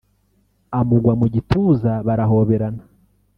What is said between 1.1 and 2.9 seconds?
mu gituza barahoberana